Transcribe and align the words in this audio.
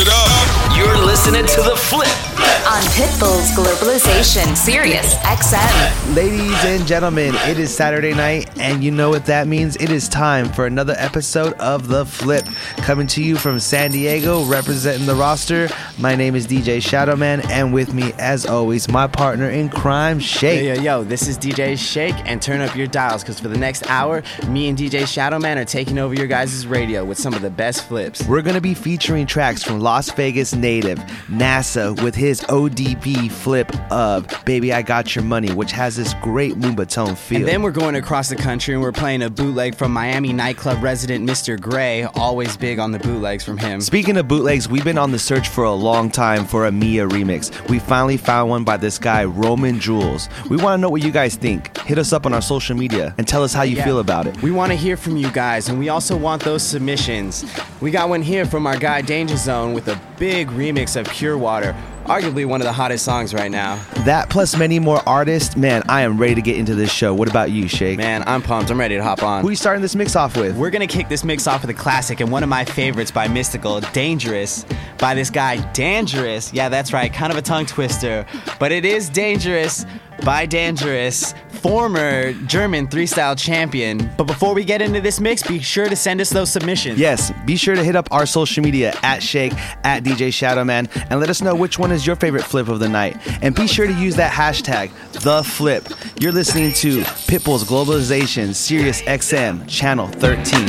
it 0.00 0.08
up. 0.08 0.76
You're 0.76 0.98
listening 1.06 1.46
to 1.46 1.62
The 1.62 1.76
Flip 1.76 2.25
on 2.66 2.82
Pitbull's 2.82 3.52
Globalization 3.52 4.56
Sirius 4.56 5.14
XM. 5.18 6.16
Ladies 6.16 6.64
and 6.64 6.84
gentlemen, 6.84 7.32
it 7.44 7.60
is 7.60 7.72
Saturday 7.72 8.12
night, 8.12 8.50
and 8.58 8.82
you 8.82 8.90
know 8.90 9.08
what 9.08 9.24
that 9.26 9.46
means. 9.46 9.76
It 9.76 9.88
is 9.90 10.08
time 10.08 10.48
for 10.48 10.66
another 10.66 10.96
episode 10.98 11.52
of 11.60 11.86
The 11.86 12.04
Flip. 12.04 12.44
Coming 12.78 13.06
to 13.08 13.22
you 13.22 13.36
from 13.36 13.60
San 13.60 13.92
Diego, 13.92 14.44
representing 14.46 15.06
the 15.06 15.14
roster. 15.14 15.68
My 15.98 16.16
name 16.16 16.34
is 16.34 16.48
DJ 16.48 16.78
Shadowman, 16.78 17.48
and 17.50 17.72
with 17.72 17.94
me, 17.94 18.12
as 18.18 18.46
always, 18.46 18.88
my 18.88 19.06
partner 19.06 19.48
in 19.48 19.68
crime, 19.68 20.18
Sh8k. 20.18 20.64
Yo, 20.64 20.74
yo, 20.74 20.82
yo, 20.82 21.04
this 21.04 21.28
is 21.28 21.38
DJ 21.38 21.74
Sh8k, 21.74 22.22
and 22.24 22.42
turn 22.42 22.60
up 22.60 22.74
your 22.74 22.88
dials 22.88 23.22
because 23.22 23.38
for 23.38 23.46
the 23.46 23.58
next 23.58 23.88
hour, 23.88 24.24
me 24.48 24.68
and 24.68 24.76
DJ 24.76 25.02
Shadowman 25.02 25.56
are 25.56 25.64
taking 25.64 25.98
over 25.98 26.14
your 26.14 26.26
guys' 26.26 26.66
radio 26.66 27.04
with 27.04 27.18
some 27.18 27.32
of 27.32 27.42
the 27.42 27.50
best 27.50 27.86
flips. 27.86 28.26
We're 28.26 28.42
going 28.42 28.56
to 28.56 28.60
be 28.60 28.74
featuring 28.74 29.24
tracks 29.26 29.62
from 29.62 29.78
Las 29.78 30.10
Vegas 30.10 30.52
native 30.52 30.98
NASA 31.28 32.02
with 32.02 32.16
his 32.16 32.44
ODB 32.56 33.30
flip 33.30 33.70
of 33.92 34.26
Baby 34.46 34.72
I 34.72 34.80
Got 34.80 35.14
Your 35.14 35.22
Money, 35.24 35.52
which 35.52 35.72
has 35.72 35.94
this 35.94 36.14
great 36.22 36.54
Moombahton 36.54 37.14
feel. 37.14 37.36
And 37.40 37.46
then 37.46 37.60
we're 37.60 37.70
going 37.70 37.96
across 37.96 38.30
the 38.30 38.36
country 38.36 38.72
and 38.72 38.82
we're 38.82 38.92
playing 38.92 39.20
a 39.20 39.28
bootleg 39.28 39.74
from 39.74 39.92
Miami 39.92 40.32
nightclub 40.32 40.82
resident 40.82 41.28
Mr. 41.28 41.60
Gray, 41.60 42.04
always 42.04 42.56
big 42.56 42.78
on 42.78 42.92
the 42.92 42.98
bootlegs 42.98 43.44
from 43.44 43.58
him. 43.58 43.82
Speaking 43.82 44.16
of 44.16 44.26
bootlegs, 44.26 44.70
we've 44.70 44.84
been 44.84 44.96
on 44.96 45.10
the 45.12 45.18
search 45.18 45.48
for 45.48 45.64
a 45.64 45.72
long 45.72 46.10
time 46.10 46.46
for 46.46 46.64
a 46.64 46.72
Mia 46.72 47.06
remix. 47.06 47.52
We 47.68 47.78
finally 47.78 48.16
found 48.16 48.48
one 48.48 48.64
by 48.64 48.78
this 48.78 48.98
guy, 48.98 49.26
Roman 49.26 49.78
Jewels. 49.78 50.30
We 50.48 50.56
want 50.56 50.78
to 50.78 50.80
know 50.80 50.88
what 50.88 51.02
you 51.02 51.10
guys 51.12 51.36
think. 51.36 51.76
Hit 51.80 51.98
us 51.98 52.14
up 52.14 52.24
on 52.24 52.32
our 52.32 52.40
social 52.40 52.74
media 52.74 53.14
and 53.18 53.28
tell 53.28 53.42
us 53.44 53.52
how 53.52 53.64
you 53.64 53.76
Yeah. 53.76 53.84
feel 53.84 53.98
about 53.98 54.26
it. 54.26 54.40
We 54.40 54.50
want 54.50 54.72
to 54.72 54.76
hear 54.78 54.96
from 54.96 55.18
you 55.18 55.30
guys, 55.30 55.68
and 55.68 55.78
we 55.78 55.90
also 55.90 56.16
want 56.16 56.42
those 56.42 56.62
submissions. 56.62 57.44
We 57.82 57.90
got 57.90 58.08
one 58.08 58.22
here 58.22 58.46
from 58.46 58.66
our 58.66 58.78
guy 58.78 59.02
Danger 59.02 59.36
Zone 59.36 59.74
with 59.74 59.88
a 59.88 60.00
big 60.18 60.48
remix 60.48 60.96
of 60.98 61.06
Pure 61.10 61.36
Water, 61.36 61.76
arguably 62.06 62.46
one 62.46 62.60
of 62.60 62.64
the 62.66 62.72
hottest 62.72 63.04
songs 63.04 63.34
right 63.34 63.50
now. 63.50 63.82
That 64.04 64.30
plus 64.30 64.56
many 64.56 64.78
more 64.78 65.00
artists, 65.06 65.56
man, 65.56 65.82
I 65.88 66.02
am 66.02 66.18
ready 66.18 66.34
to 66.34 66.42
get 66.42 66.56
into 66.56 66.74
this 66.74 66.92
show. 66.92 67.14
What 67.14 67.28
about 67.28 67.50
you, 67.50 67.64
Sh8k? 67.64 67.96
Man, 67.96 68.22
I'm 68.26 68.42
pumped. 68.42 68.70
I'm 68.70 68.78
ready 68.78 68.96
to 68.96 69.02
hop 69.02 69.22
on. 69.22 69.42
Who 69.42 69.50
you 69.50 69.56
starting 69.56 69.82
this 69.82 69.94
mix 69.94 70.16
off 70.16 70.36
with? 70.36 70.56
We're 70.56 70.70
gonna 70.70 70.86
kick 70.86 71.08
this 71.08 71.24
mix 71.24 71.46
off 71.46 71.62
with 71.62 71.70
a 71.70 71.74
classic 71.74 72.20
and 72.20 72.30
one 72.30 72.42
of 72.42 72.48
my 72.48 72.64
favorites 72.64 73.10
by 73.10 73.28
Mystikal, 73.28 73.92
Dangerous, 73.92 74.64
by 74.98 75.14
this 75.14 75.30
guy 75.30 75.56
Dangerous. 75.72 76.52
Yeah, 76.52 76.68
that's 76.68 76.92
right, 76.92 77.12
kind 77.12 77.32
of 77.32 77.38
a 77.38 77.42
tongue 77.42 77.66
twister, 77.66 78.26
but 78.58 78.72
it 78.72 78.84
is 78.84 79.08
Dangerous 79.08 79.84
by 80.24 80.46
Dangerous, 80.46 81.34
former 81.48 82.32
German 82.46 82.88
three 82.88 83.06
style 83.06 83.34
champion. 83.36 84.10
But 84.16 84.24
before 84.24 84.54
we 84.54 84.64
get 84.64 84.82
into 84.82 85.00
this 85.00 85.20
mix, 85.20 85.42
be 85.42 85.60
sure 85.60 85.88
to 85.88 85.96
send 85.96 86.20
us 86.20 86.30
those 86.30 86.50
submissions. 86.50 86.98
Yes, 86.98 87.32
be 87.44 87.56
sure 87.56 87.74
to 87.74 87.84
hit 87.84 87.96
up 87.96 88.08
our 88.10 88.26
social 88.26 88.62
media 88.62 88.90
at 89.02 89.20
Sh8k, 89.20 89.52
at 89.84 90.04
DJ 90.04 90.28
Shadowman, 90.28 90.88
and 91.10 91.20
let 91.20 91.30
us 91.30 91.42
know 91.42 91.54
which 91.54 91.78
one 91.78 91.92
is 91.92 92.06
your 92.06 92.16
favorite 92.16 92.44
flip 92.44 92.68
of 92.68 92.80
the 92.80 92.88
night. 92.88 93.16
And 93.42 93.54
be 93.54 93.66
sure 93.66 93.86
to 93.86 93.94
use 93.94 94.16
that 94.16 94.32
hashtag, 94.32 94.90
the 95.22 95.42
flip. 95.42 95.88
You're 96.20 96.32
listening 96.32 96.72
to 96.74 97.00
Pitbull's 97.00 97.64
Globalization, 97.64 98.54
Sirius 98.54 99.02
XM, 99.02 99.68
Channel 99.68 100.08
13. 100.08 100.66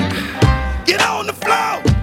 Get 0.85 1.01
on 1.01 1.27
the 1.27 1.33
floor. 1.33 1.96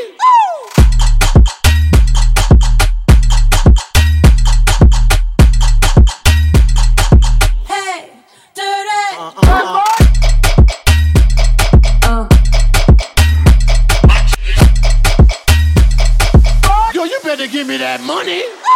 Yo, 16.94 17.04
you 17.04 17.18
better 17.22 17.46
give 17.46 17.66
me 17.66 17.76
that 17.78 18.00
money. 18.02 18.69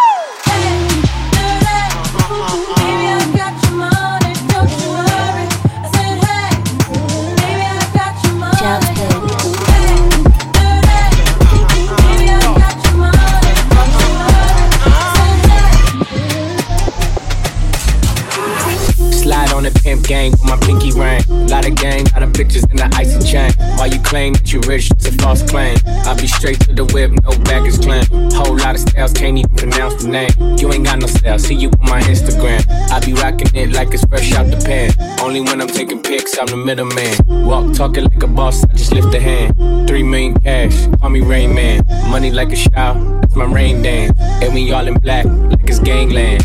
straight 26.44 26.60
to 26.60 26.74
the 26.74 26.84
whip, 26.92 27.10
no 27.24 27.30
baggage 27.44 27.80
claim. 27.80 28.04
Whole 28.32 28.54
lot 28.58 28.74
of 28.74 28.80
styles, 28.82 29.14
can't 29.14 29.38
even 29.38 29.56
pronounce 29.56 30.02
the 30.02 30.10
name. 30.10 30.58
You 30.58 30.70
ain't 30.74 30.84
got 30.84 30.98
no 30.98 31.06
style, 31.06 31.38
see 31.38 31.54
you 31.54 31.70
on 31.80 31.88
my 31.88 32.02
Instagram. 32.02 32.60
I 32.92 33.00
be 33.00 33.14
rocking 33.14 33.48
it 33.54 33.72
like 33.72 33.94
it's 33.94 34.04
fresh 34.04 34.30
out 34.34 34.50
the 34.50 34.58
pan. 34.58 34.92
Only 35.20 35.40
when 35.40 35.62
I'm 35.62 35.68
taking 35.68 36.02
pics, 36.02 36.36
I'm 36.38 36.46
the 36.48 36.58
middleman. 36.58 37.16
Walk 37.48 37.72
talking 37.72 38.04
like 38.04 38.22
a 38.22 38.26
boss, 38.26 38.62
I 38.62 38.74
just 38.74 38.92
lift 38.92 39.14
a 39.14 39.20
hand. 39.20 39.88
Three 39.88 40.02
million 40.02 40.38
cash, 40.38 40.86
call 41.00 41.08
me 41.08 41.22
Rain 41.22 41.54
Man. 41.54 41.80
Money 42.10 42.30
like 42.30 42.52
a 42.52 42.56
shower, 42.56 43.20
it's 43.22 43.34
my 43.34 43.46
rain 43.46 43.80
dance. 43.80 44.12
And 44.20 44.52
we 44.52 44.70
all 44.70 44.86
in 44.86 45.00
black, 45.00 45.24
like 45.24 45.66
it's 45.66 45.78
gangland. 45.78 46.42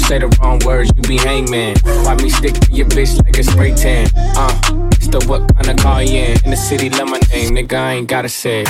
Say 0.00 0.20
the 0.20 0.28
wrong 0.40 0.60
words, 0.64 0.92
you 0.94 1.02
be 1.02 1.16
hangman. 1.16 1.74
Why 2.04 2.14
me 2.14 2.30
stick 2.30 2.54
to 2.54 2.72
your 2.72 2.86
bitch 2.86 3.18
like 3.24 3.36
a 3.36 3.42
spray 3.42 3.74
tan? 3.74 4.10
Uh, 4.14 4.88
it's 4.92 5.26
what 5.26 5.52
kind 5.56 5.70
of 5.70 5.76
car 5.78 6.04
you 6.04 6.20
in? 6.20 6.44
In 6.44 6.50
the 6.52 6.56
city, 6.56 6.88
love 6.88 7.08
my 7.08 7.18
name, 7.32 7.56
nigga, 7.56 7.74
I 7.74 7.92
ain't 7.94 8.06
gotta 8.06 8.28
say. 8.28 8.64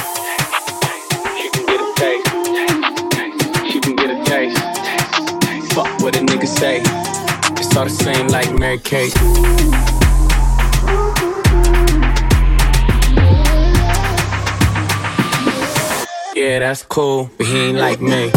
what 6.10 6.22
a 6.22 6.24
nigga 6.24 6.46
say. 6.46 6.80
It's 7.60 7.76
all 7.76 7.84
the 7.84 7.90
same 7.90 8.26
like 8.28 8.52
Mary 8.52 8.78
Kate. 8.78 9.14
Yeah, 16.34 16.58
that's 16.60 16.82
cool, 16.82 17.30
but 17.36 17.46
he 17.46 17.58
ain't 17.58 17.78
like 17.78 18.00
me. 18.00 18.32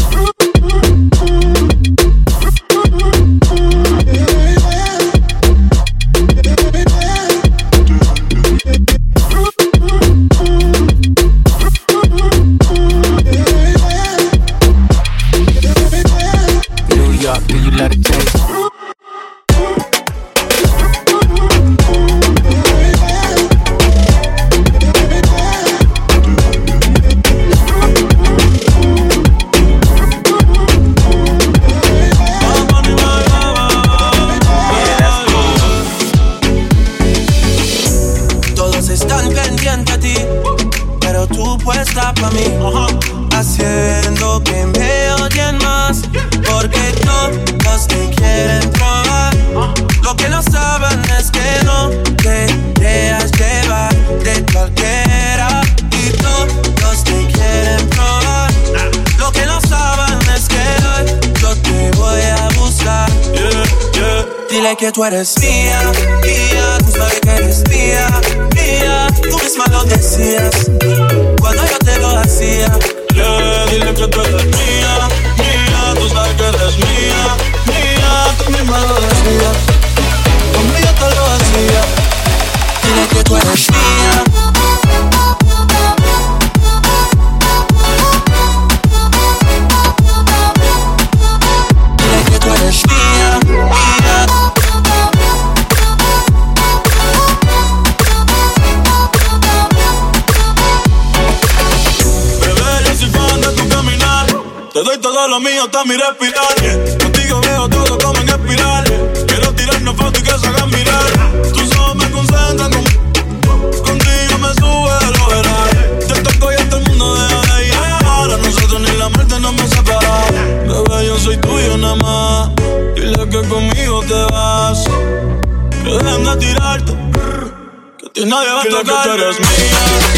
No 128.34 128.56
va 128.56 128.62
a 128.62 128.64
tocar. 128.64 129.04
Que 129.04 129.10
tú 129.10 129.14
eres 129.14 129.40
mía, 129.40 129.48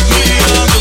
mía. 0.09 0.74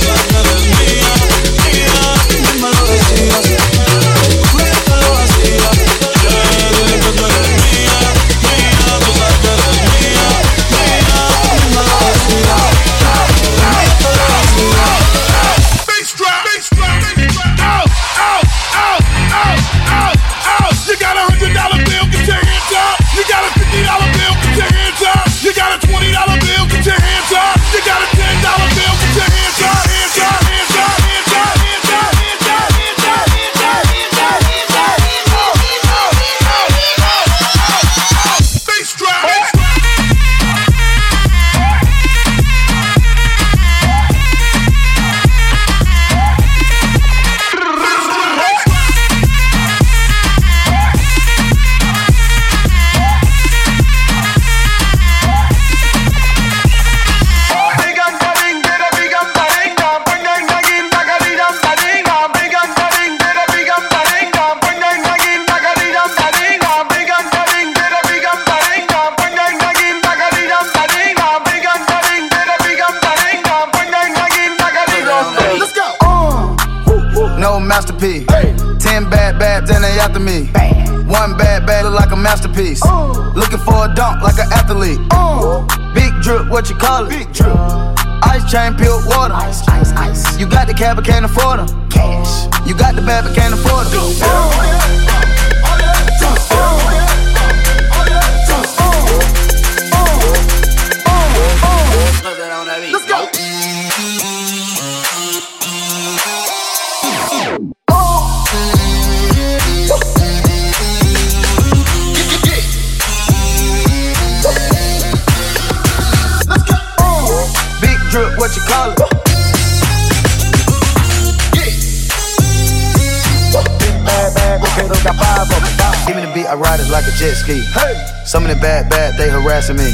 Harassing 129.55 129.77
me. 129.79 129.87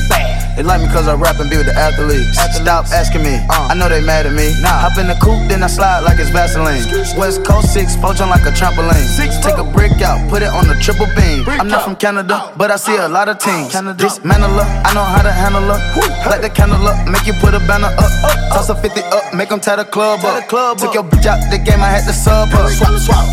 They 0.56 0.64
like 0.64 0.80
me 0.80 0.88
cause 0.88 1.06
I 1.06 1.14
rap 1.14 1.38
and 1.38 1.48
be 1.48 1.56
with 1.56 1.66
the 1.66 1.76
athletes. 1.76 2.36
Stop 2.56 2.86
asking 2.92 3.22
me, 3.22 3.36
I 3.48 3.74
know 3.74 3.88
they 3.88 4.00
mad 4.00 4.26
at 4.26 4.32
me. 4.32 4.56
Nah. 4.60 4.88
Hop 4.88 4.96
in 4.98 5.06
the 5.06 5.16
coupe, 5.20 5.48
then 5.48 5.62
I 5.62 5.68
slide 5.68 6.00
like 6.00 6.18
it's 6.18 6.30
Vaseline. 6.30 6.84
West 7.16 7.44
Coast 7.44 7.72
6, 7.72 7.96
poach 7.96 8.20
on 8.20 8.28
like 8.28 8.44
a 8.48 8.52
trampoline. 8.56 9.04
Six, 9.04 9.38
Take 9.44 9.58
a 9.58 9.64
brick 9.64 10.00
out, 10.00 10.18
put 10.28 10.42
it 10.42 10.48
on 10.48 10.66
the 10.66 10.76
triple 10.80 11.06
beam. 11.16 11.44
I'm 11.48 11.68
not 11.68 11.84
from 11.84 11.96
Canada, 11.96 12.52
but 12.56 12.70
I 12.70 12.76
see 12.76 12.96
a 12.96 13.08
lot 13.08 13.28
of 13.28 13.38
teams. 13.38 13.72
Dismantle 13.96 14.50
her, 14.50 14.68
I 14.84 14.92
know 14.94 15.04
how 15.04 15.22
to 15.22 15.32
handle 15.32 15.62
her. 15.62 15.80
Light 16.28 16.42
the 16.42 16.50
candle 16.50 16.86
up, 16.88 17.08
make 17.08 17.26
you 17.26 17.34
put 17.40 17.54
a 17.54 17.60
banner 17.68 17.92
up. 18.00 18.12
Toss 18.52 18.70
a 18.70 18.74
50 18.74 19.00
up, 19.12 19.34
make 19.34 19.48
them 19.48 19.60
tie 19.60 19.76
the 19.76 19.84
club 19.84 20.24
up. 20.24 20.48
Took 20.78 20.94
your 20.94 21.04
bitch 21.04 21.26
out 21.26 21.40
the 21.50 21.58
game, 21.58 21.80
I 21.80 21.88
had 21.88 22.04
to 22.08 22.12
sub 22.12 22.48
her. 22.48 22.68
Swap, 22.68 22.96
swap. 22.98 23.26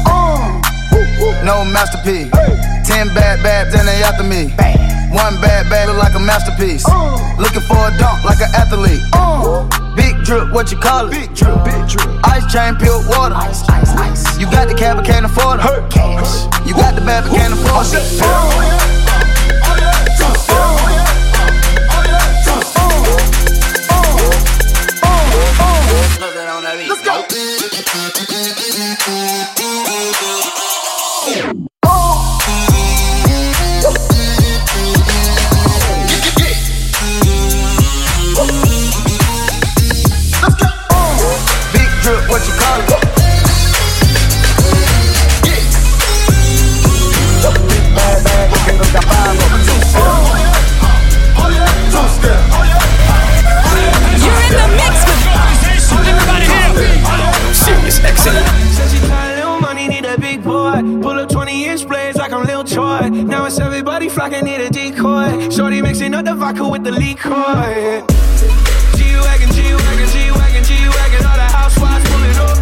No 1.44 1.64
masterpiece. 1.66 2.32
Ten 2.86 3.08
bad 3.16 3.44
babs 3.44 3.74
and 3.76 3.88
they 3.88 4.04
after 4.04 4.24
me. 4.24 4.54
One 5.12 5.40
bad 5.40 5.70
bag 5.70 5.88
look 5.88 5.98
like 5.98 6.16
a 6.16 6.20
masterpiece. 6.20 6.86
Uh. 6.88 7.36
Looking 7.40 7.62
for 7.62 7.78
a 7.78 7.92
dunk 7.98 8.24
like 8.24 8.40
an 8.42 8.52
athlete. 8.56 9.02
Uh. 9.14 9.68
Big 9.96 10.24
drip, 10.24 10.52
what 10.52 10.72
you 10.72 10.78
call 10.78 11.08
it? 11.08 11.12
Big 11.12 11.34
drip, 11.34 11.64
big 11.64 11.88
drip. 11.88 12.08
Ice 12.26 12.46
chain, 12.52 12.76
pure 12.76 13.00
water. 13.08 13.36
Ice, 13.36 13.68
ice, 13.70 13.92
ice. 13.96 14.40
You 14.40 14.46
got 14.52 14.68
the 14.68 14.76
cab, 14.76 14.98
but 14.98 15.06
can't 15.06 15.26
afford 15.26 15.60
it. 15.60 15.92
Cash. 15.92 16.46
You 16.68 16.74
got 16.74 16.96
the 16.96 17.02
bad, 17.02 17.24
but 17.24 17.36
can't 17.36 17.54
afford 17.54 17.88
it. 17.94 18.97
Everybody 64.08 64.10
flocking, 64.10 64.46
need 64.46 64.62
a 64.62 64.70
decoy. 64.70 65.50
Shorty 65.50 65.82
mixing 65.82 66.14
up 66.14 66.26
the 66.26 66.36
vodka 66.36 66.68
with 66.68 66.84
the 66.84 66.92
liquor. 66.92 67.30
G-Wagon, 68.96 69.50
G-Wagon, 69.52 70.08
G-Wagon, 70.14 70.64
G-Wagon. 70.64 71.26
All 71.26 71.38
the 71.38 71.50
housewives 71.52 72.06
pulling 72.10 72.38
up. 72.38 72.58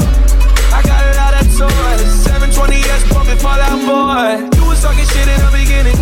I 0.73 0.81
got 0.83 1.01
a 1.05 1.13
lot 1.17 1.33
of 1.35 1.45
toys. 1.57 2.09
720S 2.25 3.09
pumping 3.13 3.37
Fall 3.37 3.59
Out 3.59 3.79
Boy. 3.85 4.57
You 4.57 4.65
was 4.67 4.81
talking 4.81 5.05
shit 5.05 5.27
in 5.27 5.39
the 5.41 5.51
beginning. 5.51 5.97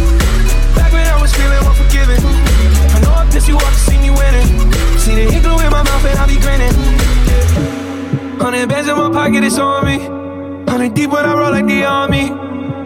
Back 0.75 0.91
when 0.93 1.05
I 1.07 1.19
was 1.21 1.33
feeling 1.33 1.63
unforgiving. 1.63 2.21
I 2.23 2.99
know 3.01 3.13
I 3.13 3.27
pissed 3.31 3.47
you 3.47 3.55
off 3.55 3.73
to 3.73 3.79
see 3.79 3.97
me 3.97 4.09
winning. 4.09 4.47
See 4.99 5.15
the 5.15 5.31
hit 5.31 5.43
glue 5.43 5.59
in 5.59 5.71
my 5.71 5.83
mouth 5.83 6.05
and 6.05 6.19
I 6.19 6.25
be 6.27 6.37
grinning. 6.39 6.75
Hundred 8.39 8.69
bands 8.69 8.89
in 8.89 8.95
my 8.97 9.09
pocket, 9.11 9.43
it's 9.43 9.57
on 9.57 9.85
me. 9.85 9.97
Hundred 10.69 10.93
deep 10.93 11.09
when 11.11 11.25
I 11.25 11.33
roll 11.35 11.51
like 11.51 11.65
the 11.65 11.83
army. 11.83 12.31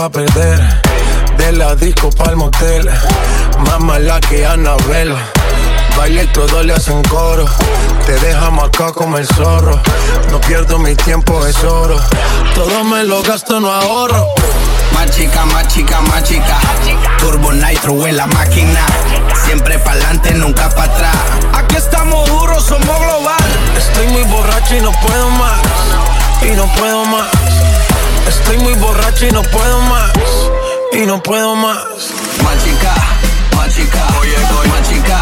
Para 0.00 0.08
perder. 0.08 0.58
De 1.36 1.52
la 1.52 1.74
disco 1.74 2.08
pa'l 2.10 2.34
motel. 2.34 2.88
Más 3.66 3.80
mala 3.80 4.18
que 4.20 4.46
Anabel. 4.46 5.14
Baile 5.94 6.26
todo 6.28 6.62
le 6.62 6.72
hacen 6.72 7.02
coro. 7.02 7.44
Te 8.06 8.18
deja 8.20 8.46
acá 8.46 8.92
como 8.92 9.18
el 9.18 9.26
zorro. 9.26 9.78
No 10.30 10.40
pierdo 10.40 10.78
mi 10.78 10.94
tiempo, 10.94 11.46
es 11.46 11.62
oro. 11.64 12.00
Todo 12.54 12.82
me 12.84 13.04
lo 13.04 13.22
gasto, 13.22 13.60
no 13.60 13.70
ahorro. 13.70 14.26
Más 14.94 15.10
chica, 15.10 15.44
más 15.44 15.68
chica, 15.68 16.00
más 16.00 16.24
chica. 16.24 16.56
Turbo 17.18 17.52
Nitro 17.52 18.06
en 18.06 18.16
la 18.16 18.26
máquina. 18.26 18.80
Siempre 19.44 19.78
pa'lante, 19.80 20.32
nunca 20.32 20.70
para 20.70 20.94
atrás. 20.94 21.16
Aquí 21.52 21.76
estamos 21.76 22.26
duros, 22.26 22.64
somos 22.64 22.98
global. 23.00 23.44
Estoy 23.76 24.06
muy 24.06 24.22
borracho 24.22 24.76
y 24.76 24.80
no 24.80 24.92
puedo 24.92 25.28
más. 25.30 25.60
Y 26.42 26.56
no 26.56 26.64
puedo 26.78 27.04
más. 27.04 27.28
Estoy 28.26 28.58
muy 28.58 28.74
borracho 28.74 29.26
y 29.26 29.30
no 29.30 29.42
puedo 29.42 29.80
más. 29.82 30.12
Y 30.92 31.06
no 31.06 31.22
puedo 31.22 31.54
más. 31.54 31.78
Machica, 32.42 32.94
machica. 33.56 34.06
Oye, 34.20 34.36
oye. 34.60 34.68
Machica, 34.68 35.20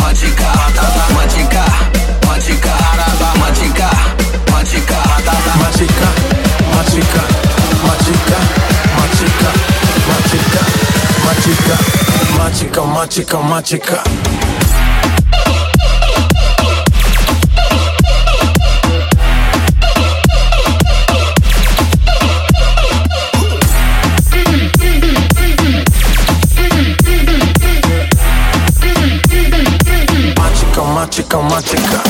machica. 0.00 0.52
Machica, 1.14 1.14
machica. 1.14 1.64
Machica, 2.26 2.74
machica. 3.38 3.90
Machica, 4.50 5.00
machica. 5.60 6.10
Machica, 6.72 7.18
machica. 7.86 8.38
Machica, 10.08 10.60
machica. 11.26 11.76
Machica, 12.38 12.82
machica, 12.82 13.38
machica. 13.38 14.02
Chica, 31.30 31.38
más 31.38 31.64
chica. 31.64 32.02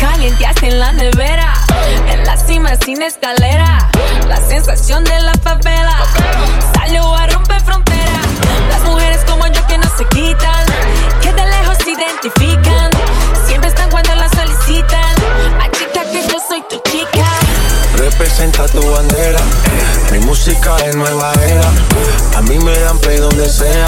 Calienteaste 0.00 0.68
en 0.68 0.80
la 0.80 0.92
nevera, 0.92 1.54
en 2.08 2.24
la 2.24 2.36
cima 2.36 2.70
sin 2.84 3.02
escalera. 3.02 3.88
La 4.28 4.36
sensación 4.36 5.04
de 5.04 5.20
la 5.20 5.32
favela 5.34 5.83
Representa 18.44 18.78
tu 18.78 18.90
bandera. 18.90 19.40
Mi 20.12 20.18
música 20.18 20.76
es 20.84 20.94
nueva 20.94 21.32
era. 21.46 21.66
A 22.36 22.42
mí 22.42 22.58
me 22.58 22.78
dan 22.78 22.98
play 22.98 23.16
donde 23.16 23.48
sea. 23.48 23.86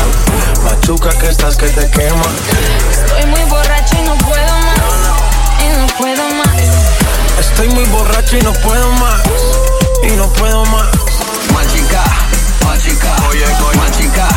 Machuca 0.64 1.10
que 1.10 1.28
estás 1.28 1.58
que 1.58 1.68
te 1.68 1.90
quema. 1.90 2.22
Estoy 2.90 3.26
muy 3.26 3.42
borracho 3.50 3.96
y 3.98 4.06
no 4.06 4.16
puedo 4.16 4.52
más. 4.64 4.80
Y 5.60 5.78
no 5.78 5.86
puedo 5.98 6.22
más. 6.36 6.56
Estoy 7.38 7.68
muy 7.68 7.84
borracho 7.84 8.38
y 8.38 8.40
no 8.40 8.52
puedo 8.54 8.90
más. 8.92 9.22
Y 10.02 10.12
no 10.12 10.26
puedo 10.32 10.64
más. 10.64 10.88
Machica, 11.52 12.02
machica, 12.64 13.14
machica, 13.76 14.28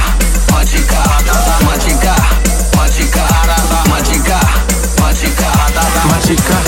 machica, 0.51 1.01
machica, 1.63 1.63
machica, 1.63 2.15
machica, 2.75 2.79
Machica, 2.79 3.25
machica, 3.89 4.39
machica, 4.99 5.51
machica, 6.09 6.58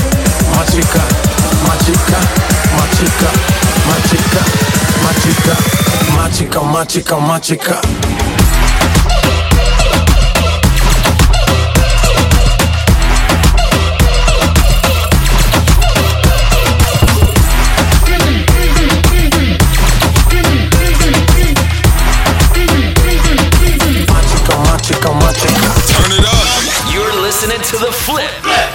You're 26.91 27.21
listening 27.21 27.61
to 27.61 27.77
The 27.77 27.91
Flip. 27.91 28.31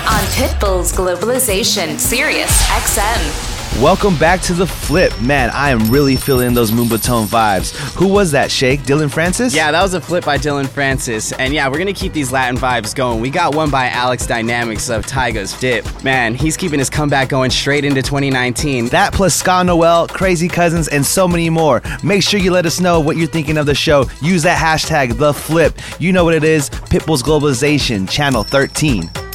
On 0.08 0.24
Pitbull's 0.36 0.92
Globalization, 0.92 1.98
Sirius 1.98 2.62
XM. 2.68 3.65
Welcome 3.82 4.16
back 4.16 4.40
to 4.42 4.54
the 4.54 4.66
flip. 4.66 5.12
Man, 5.20 5.50
I 5.50 5.68
am 5.68 5.90
really 5.90 6.16
feeling 6.16 6.54
those 6.54 6.70
Moombahton 6.70 7.26
vibes. 7.26 7.76
Who 7.96 8.08
was 8.08 8.30
that, 8.30 8.48
Sh8k? 8.48 8.86
Dillon 8.86 9.10
Francis? 9.10 9.54
Yeah, 9.54 9.70
that 9.70 9.82
was 9.82 9.92
a 9.92 10.00
flip 10.00 10.24
by 10.24 10.38
Dillon 10.38 10.66
Francis. 10.66 11.32
And 11.32 11.52
yeah, 11.52 11.68
we're 11.68 11.76
gonna 11.76 11.92
keep 11.92 12.14
these 12.14 12.32
Latin 12.32 12.56
vibes 12.56 12.94
going. 12.94 13.20
We 13.20 13.28
got 13.28 13.54
one 13.54 13.68
by 13.68 13.90
Alex 13.90 14.26
Dynamics 14.26 14.88
of 14.88 15.04
Tyga's 15.04 15.52
Dip. 15.60 15.84
Man, 16.02 16.34
he's 16.34 16.56
keeping 16.56 16.78
his 16.78 16.88
comeback 16.88 17.28
going 17.28 17.50
straight 17.50 17.84
into 17.84 18.00
2019. 18.00 18.86
That 18.86 19.12
plus 19.12 19.34
Sak 19.34 19.66
Noel, 19.66 20.08
Crazy 20.08 20.48
Cousins, 20.48 20.88
and 20.88 21.04
so 21.04 21.28
many 21.28 21.50
more. 21.50 21.82
Make 22.02 22.22
sure 22.22 22.40
you 22.40 22.52
let 22.52 22.64
us 22.64 22.80
know 22.80 22.98
what 22.98 23.18
you're 23.18 23.28
thinking 23.28 23.58
of 23.58 23.66
the 23.66 23.74
show. 23.74 24.06
Use 24.22 24.42
that 24.44 24.56
hashtag, 24.56 25.18
the 25.18 25.34
flip. 25.34 25.78
You 25.98 26.14
know 26.14 26.24
what 26.24 26.32
it 26.32 26.44
is 26.44 26.70
Pitbull's 26.70 27.22
Globalization, 27.22 28.08
Channel 28.08 28.42
13. 28.42 29.25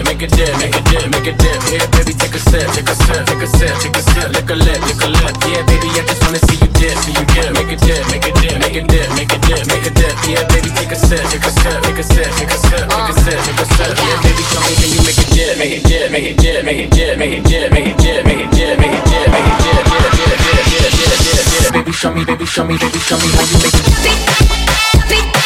Dip, 0.00 0.06
make 0.06 0.22
a 0.22 0.36
dip, 0.36 0.56
make 0.58 0.74
a 0.74 0.80
dip, 0.80 1.10
make 1.10 1.26
a 1.26 1.32
dip, 1.32 1.38
dip, 1.38 1.60
dip. 1.60 1.72
Yeah, 1.72 1.86
baby, 1.92 2.12
take 2.14 2.34
a 2.34 2.38
sip, 2.38 2.66
take 2.72 2.88
a 2.88 2.94
sip, 2.94 3.26
take 3.26 3.42
a 3.42 3.46
sip, 3.46 3.74
take 3.80 3.96
a 3.96 4.02
sip. 4.02 4.28
Lick 4.32 4.50
a 4.50 4.54
lip, 4.54 4.80
lick 4.86 5.02
a 5.02 5.08
lip. 5.08 5.34
Yeah, 5.46 5.62
baby, 5.68 5.88
I 5.92 6.02
just 6.06 6.22
wanna 6.24 6.40
see 6.48 6.56
you 6.60 6.70
dip, 6.78 6.96
see 7.04 7.12
you 7.12 7.24
dip. 7.34 7.52
Make 7.52 7.72
a 7.72 7.76
dip, 7.76 8.02
make 8.08 8.24
a 8.24 8.32
dip, 8.40 8.56
make 8.60 8.76
a 8.76 8.82
dip, 8.84 9.08
make 9.16 9.32
a 9.32 9.38
dip, 9.44 9.66
make 9.68 9.86
a 9.86 9.90
dip. 9.90 10.14
Yeah, 10.28 10.44
baby, 10.48 10.70
take 10.72 10.92
a 10.92 10.96
sip, 10.96 11.24
take 11.30 11.44
a 11.44 11.50
sip, 11.50 11.78
take 11.84 11.98
a 12.00 12.04
sip, 12.04 12.30
take 12.38 12.50
a 12.50 12.56
sip, 12.56 12.84
take 12.88 13.10
a 13.10 13.14
sip, 13.20 13.38
take 13.44 13.60
a 13.60 13.66
sip. 13.76 13.92
Yeah, 14.00 14.16
baby, 14.24 14.42
show 14.48 14.62
me 14.64 14.72
can 14.80 14.88
you 14.90 15.00
make 15.04 15.20
a 15.20 15.26
dip, 15.34 15.58
make 15.58 15.72
a 15.74 15.80
dip, 15.84 16.06
make 16.12 16.28
a 16.28 16.34
dip, 16.40 16.62
make 16.64 16.80
a 16.80 16.88
dip, 16.88 17.18
make 17.18 17.34
a 17.36 17.40
dip, 17.44 17.70
make 17.70 17.86
a 17.86 17.94
dip, 18.00 18.24
make 18.24 18.40
a 18.40 18.56
dip, 18.56 18.76
make 18.80 18.94
a 18.94 19.02
dip, 19.04 19.26
make 19.28 19.46
a 19.46 19.54
dip, 19.60 19.84
dip, 19.90 20.16
dip, 20.16 20.38
dip, 20.40 20.56
dip, 20.56 20.92
dip, 20.96 21.18
dip, 21.20 21.44
dip. 21.60 21.72
Baby, 21.72 21.92
show 21.92 22.12
me, 22.14 22.24
baby, 22.24 22.46
show 22.46 22.64
me, 22.64 22.76
baby, 22.78 22.98
show 22.98 23.16
me 23.18 23.28
how 23.36 23.44
you 23.44 23.58
make 23.60 23.74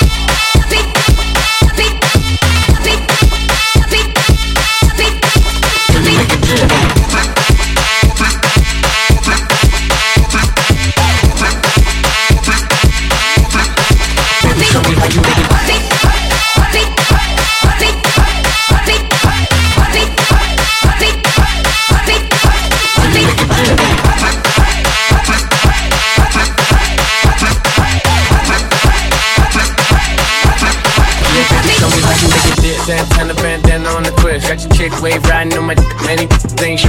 a 0.00 0.03
wave 35.04 35.22
riding 35.28 35.52
on 35.58 35.66
my. 35.66 35.76
Many 36.08 36.26
things. 36.56 36.80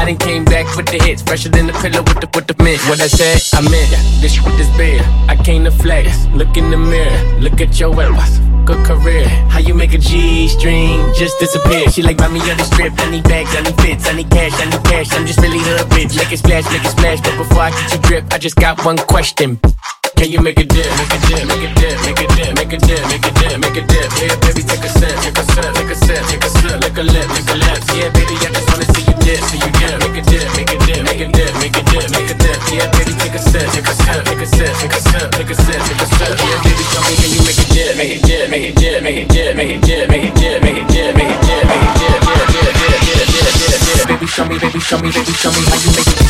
I 0.00 0.04
done 0.06 0.16
came 0.16 0.44
back 0.44 0.64
with 0.76 0.86
the 0.86 0.98
hits. 1.04 1.22
Fresher 1.22 1.50
than 1.50 1.66
the 1.66 1.74
pillow 1.74 2.02
with 2.02 2.20
the 2.24 2.28
with 2.34 2.46
the 2.48 2.56
mint. 2.64 2.80
What 2.88 3.00
I 3.00 3.06
said, 3.06 3.36
I 3.52 3.60
meant. 3.68 3.90
This 4.22 4.32
shit 4.32 4.60
is 4.60 4.70
big. 4.76 5.00
I 5.28 5.36
came 5.36 5.64
to 5.64 5.70
flex. 5.70 6.26
Look 6.32 6.56
in 6.56 6.70
the 6.70 6.78
mirror. 6.78 7.20
Look 7.38 7.60
at 7.60 7.78
your 7.78 7.90
weapons. 7.90 8.40
Good 8.64 8.84
career. 8.86 9.28
How 9.52 9.58
you 9.58 9.74
make 9.74 9.92
a 9.92 9.98
G 9.98 10.48
string 10.48 11.12
just 11.14 11.38
disappear? 11.38 11.90
She 11.90 12.02
like 12.02 12.16
buy 12.16 12.28
me 12.28 12.40
on 12.50 12.56
the 12.56 12.64
strip. 12.64 12.92
I 12.98 13.10
need 13.10 13.24
bags, 13.24 13.54
I 13.56 13.60
need 13.62 13.76
fits, 13.80 14.06
I 14.08 14.12
need 14.16 14.30
cash, 14.30 14.54
I 14.54 14.64
need 14.70 14.84
cash. 14.84 15.12
I'm 15.12 15.26
just 15.26 15.40
really 15.40 15.58
hood 15.58 15.86
bitch. 15.92 16.16
Make 16.16 16.32
it 16.32 16.38
splash, 16.38 16.64
make 16.72 16.84
it 16.84 16.90
splash. 16.96 17.20
But 17.20 17.36
before 17.36 17.62
I 17.62 17.70
get 17.70 17.92
you 17.92 17.98
drip, 18.08 18.24
I 18.32 18.38
just 18.38 18.56
got 18.56 18.84
one 18.84 18.96
question. 18.96 19.60
Can 20.20 20.28
you 20.30 20.42
make 20.44 20.60
a 20.60 20.68
dip? 20.68 20.84
Make 21.00 21.16
a 21.16 21.18
dip, 21.32 21.48
make 21.48 21.64
a 21.64 21.72
dip, 21.80 21.96
make 22.04 22.20
a 22.20 22.28
dip, 22.36 22.52
make 22.52 22.72
a 22.76 22.76
dip, 22.76 23.00
make 23.08 23.24
a 23.24 23.32
dip, 23.40 23.56
make 23.56 23.72
a 23.72 23.80
dip. 23.88 24.04
Yeah, 24.20 24.36
baby, 24.44 24.60
take 24.60 24.84
a 24.84 24.90
sip, 24.92 25.16
take 25.24 25.32
a 25.32 25.44
sip, 25.48 25.72
take 25.72 25.88
a 25.88 25.96
sip, 25.96 26.20
take 26.28 26.44
a 26.44 26.50
sip, 26.60 26.76
lick 26.76 26.98
a 27.00 27.04
lip, 27.08 27.24
lick 27.32 27.48
a 27.48 27.56
lips. 27.56 27.88
Yeah, 27.96 28.12
baby, 28.12 28.36
I 28.36 28.52
just 28.52 28.68
wanna 28.68 28.84
see 28.92 29.00
you 29.08 29.16
dip, 29.16 29.40
see 29.48 29.56
you 29.56 29.72
dip. 29.80 29.96
Make 30.04 30.20
a 30.20 30.22
dip, 30.28 30.44
make 30.60 30.68
a 30.68 30.76
dip, 30.84 31.00
make 31.08 31.24
a 31.24 31.28
dip, 31.32 31.52
make 31.56 31.72
a 31.72 31.82
dip, 31.88 32.04
make 32.12 32.28
a 32.28 32.36
dip. 32.36 32.58
Yeah, 32.68 32.84
baby, 32.92 33.16
take 33.16 33.32
a 33.32 33.40
sip, 33.40 33.64
take 33.72 33.88
a 33.88 33.94
sip, 33.96 34.20
take 34.28 34.44
a 34.44 34.46
sip, 34.52 34.72
take 34.76 34.92
a 34.92 35.00
sip, 35.00 35.24
take 35.40 35.48
a 35.48 35.56
sip, 35.56 35.80
take 35.88 36.04
a 36.04 36.06
sip. 36.12 36.36
Yeah, 36.36 36.58
baby, 36.68 36.84
tell 36.92 37.00
me 37.08 37.16
can 37.16 37.30
you 37.32 37.40
make 37.40 37.56
a 37.56 37.66
dip? 37.72 37.96
Make 37.96 38.12
a 38.12 38.20
dip, 38.20 38.44
make 38.52 38.68
a 38.68 38.72
dip, 38.76 39.00
make 39.00 39.16
a 39.16 39.24
dip, 39.24 39.56
make 39.56 39.72
a 39.72 39.80
dip, 39.80 40.04
make 40.04 40.20
a 40.20 40.36
dip, 40.36 40.60
make 40.60 40.76
a 40.76 40.84
dip, 40.84 41.16
make 41.16 41.32
a 41.32 41.40
dip, 41.40 41.64
make 41.64 41.80
a 41.80 41.96
dip, 41.96 42.20
yeah, 42.20 42.44
yeah, 42.52 42.76
yeah, 42.76 43.00
yeah, 43.08 43.24
yeah, 43.24 43.56
yeah, 43.56 44.04
yeah. 44.04 44.04
Baby, 44.04 44.28
show 44.28 44.44
me, 44.44 44.60
baby, 44.60 44.80
show 44.84 45.00
me, 45.00 45.08
baby, 45.16 45.32
show 45.32 45.48
me 45.48 45.64
how 45.64 45.80
you 45.80 45.90
make 45.96 46.12
it. 46.12 46.20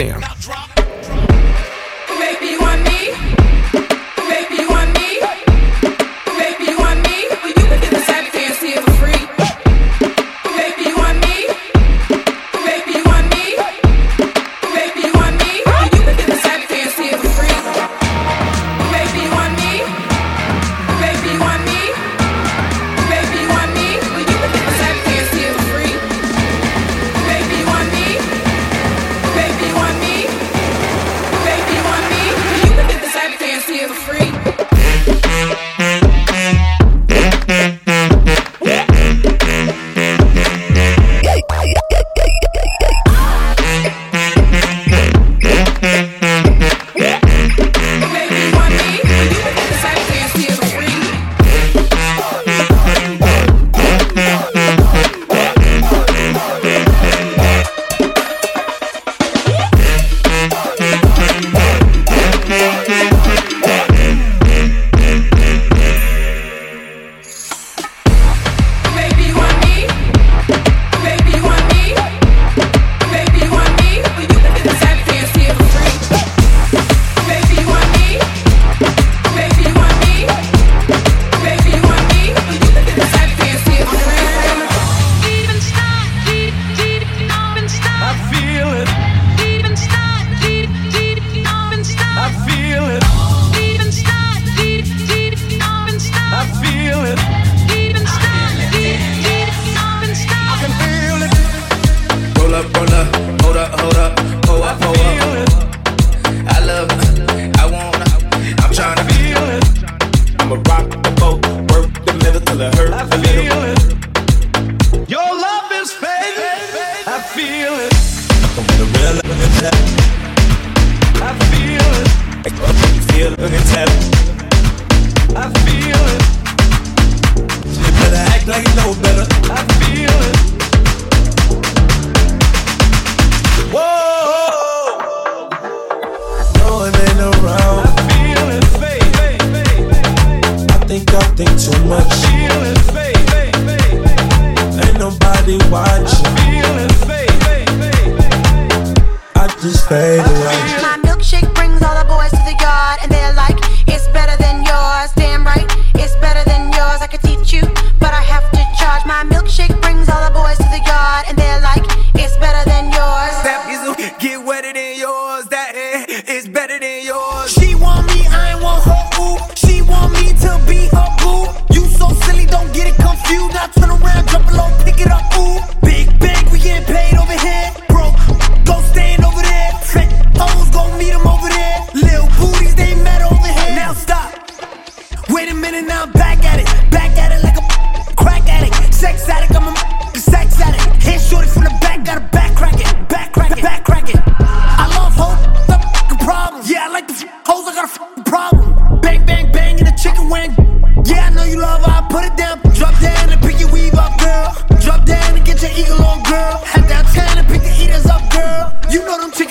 Sam. 0.00 0.49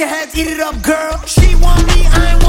Eat 0.02 0.48
it 0.48 0.62
up, 0.62 0.82
girl. 0.82 1.22
She 1.26 1.56
want 1.56 1.86
me, 1.88 2.06
I 2.06 2.40
want 2.42 2.49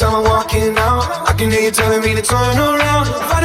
time 0.00 0.14
I'm 0.14 0.24
walking 0.24 0.78
out, 0.78 1.28
I 1.28 1.34
can 1.34 1.50
hear 1.50 1.60
you 1.60 1.70
telling 1.70 2.00
me 2.00 2.14
to 2.14 2.22
turn 2.22 2.56
around. 2.56 3.39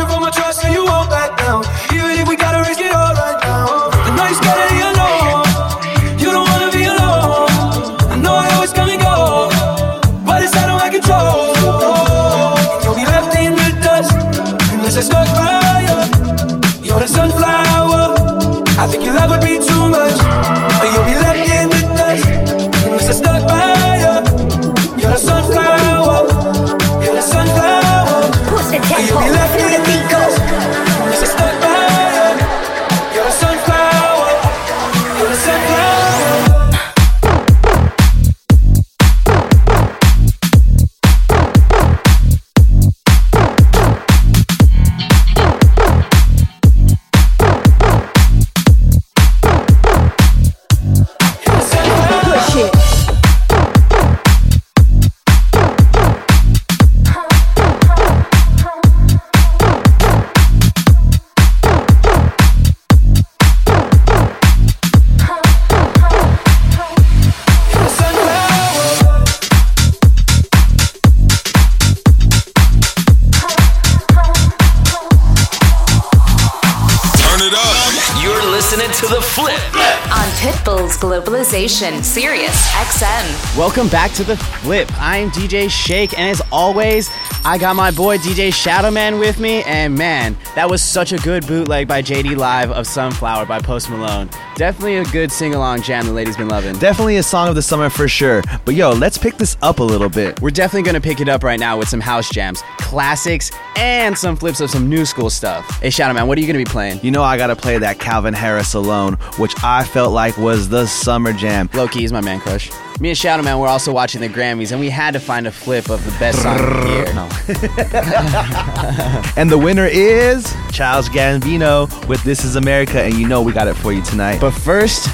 Welcome 83.65 83.89
back 83.89 84.12
to 84.12 84.23
the 84.23 84.38
Flip. 84.38 84.88
I'm 85.01 85.32
DJ 85.32 85.65
Sh8k, 85.65 86.19
and 86.19 86.30
as 86.30 86.39
always, 86.51 87.10
I 87.43 87.58
got 87.58 87.75
my 87.75 87.89
boy 87.89 88.19
DJ 88.19 88.49
Shadowman 88.49 89.19
with 89.19 89.39
me. 89.39 89.63
And 89.63 89.97
man, 89.97 90.38
that 90.54 90.69
was 90.69 90.84
such 90.84 91.13
a 91.13 91.17
good 91.17 91.47
bootleg 91.47 91.88
by 91.88 92.04
JD 92.04 92.38
Live 92.38 92.69
of 92.69 92.86
Sunflower 92.86 93.47
by 93.47 93.58
Post 93.60 93.89
Malone. 93.89 94.30
Definitely 94.54 94.97
a 94.97 95.06
good 95.06 95.32
sing 95.32 95.56
along 95.56 95.82
jam 95.82 96.06
the 96.06 96.13
ladies 96.13 96.38
been 96.38 96.47
loving. 96.47 96.78
Definitely 96.78 97.17
a 97.17 97.23
song 97.23 97.49
of 97.49 97.56
the 97.56 97.62
summer 97.63 97.89
for 97.89 98.08
sure. 98.08 98.43
But 98.65 98.75
yo, 98.75 98.91
let's 98.91 99.17
pick 99.17 99.38
this 99.38 99.58
up 99.63 99.80
a 99.80 99.84
little 99.84 100.10
bit. 100.10 100.39
We're 100.43 100.51
definitely 100.51 100.86
gonna 100.86 101.01
pick 101.01 101.19
it 101.19 101.28
up 101.28 101.43
right 101.43 101.60
now 101.60 101.75
with 101.75 101.89
some 101.89 102.01
house 102.01 102.30
jams, 102.30 102.62
classics, 102.78 103.49
and 103.78 104.15
some 104.15 104.36
flips 104.36 104.60
of 104.60 104.69
some 104.69 104.88
new 104.88 105.06
school 105.06 105.32
stuff. 105.32 105.67
Hey, 105.82 105.89
Shadowman, 105.89 106.28
what 106.28 106.38
are 106.38 106.41
you 106.41 106.45
gonna 106.45 106.60
be 106.60 106.65
playing? 106.65 106.99
You 107.01 107.10
know 107.10 107.23
I 107.23 107.36
gotta 107.36 107.56
play 107.56 107.80
that 107.80 107.97
Calvin 107.97 108.36
Harris 108.36 108.75
alone, 108.75 109.15
which 109.39 109.56
I 109.63 109.84
felt 109.86 110.13
like 110.13 110.38
was 110.38 110.69
the 110.69 110.86
summer 110.86 111.34
jam. 111.34 111.67
Low 111.73 111.88
key 111.88 112.04
is 112.04 112.13
my 112.13 112.21
man 112.21 112.39
crush. 112.39 112.69
Me 113.02 113.10
and 113.10 113.18
Shadowman 113.18 113.60
were 113.60 113.68
also 113.68 113.92
watching 113.92 114.22
the 114.22 114.30
Grammys, 114.30 114.72
and 114.72 114.80
we 114.80 114.90
had 114.90 115.16
to 115.16 115.20
find 115.20 115.48
a 115.48 115.52
flip 115.52 115.90
of 115.90 116.06
the 116.06 116.12
best 116.18 116.42
song 116.42 116.58
of 116.58 116.66
the 116.66 116.88
year. 116.88 117.06
And 119.38 119.52
the 119.52 119.58
winner 119.58 119.86
is 119.86 120.56
Childish 120.72 121.12
Gambino 121.12 121.90
with 122.08 122.24
This 122.24 122.46
Is 122.46 122.56
America, 122.56 123.04
and 123.04 123.14
you 123.16 123.28
know 123.28 123.42
we 123.42 123.52
got 123.52 123.68
it 123.68 123.74
for 123.76 123.92
you 123.92 124.02
tonight. 124.02 124.40
But 124.40 124.52
first, 124.52 125.10